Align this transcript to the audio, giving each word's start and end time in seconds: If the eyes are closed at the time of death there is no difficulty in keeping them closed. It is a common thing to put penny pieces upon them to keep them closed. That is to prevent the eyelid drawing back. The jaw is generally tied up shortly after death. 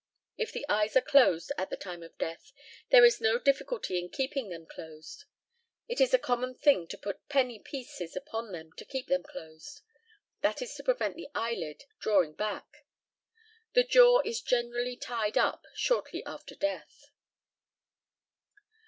If 0.35 0.51
the 0.51 0.65
eyes 0.67 0.95
are 0.97 1.01
closed 1.01 1.51
at 1.59 1.69
the 1.69 1.77
time 1.77 2.01
of 2.01 2.17
death 2.17 2.53
there 2.89 3.05
is 3.05 3.21
no 3.21 3.37
difficulty 3.37 3.99
in 3.99 4.09
keeping 4.09 4.49
them 4.49 4.65
closed. 4.65 5.25
It 5.87 6.01
is 6.01 6.11
a 6.11 6.17
common 6.17 6.55
thing 6.55 6.87
to 6.87 6.97
put 6.97 7.27
penny 7.29 7.59
pieces 7.59 8.15
upon 8.15 8.51
them 8.51 8.73
to 8.77 8.83
keep 8.83 9.05
them 9.09 9.21
closed. 9.21 9.81
That 10.41 10.59
is 10.59 10.73
to 10.73 10.83
prevent 10.83 11.17
the 11.17 11.29
eyelid 11.35 11.83
drawing 11.99 12.33
back. 12.33 12.77
The 13.73 13.83
jaw 13.83 14.21
is 14.25 14.41
generally 14.41 14.95
tied 14.95 15.37
up 15.37 15.65
shortly 15.75 16.23
after 16.25 16.55
death. 16.55 17.11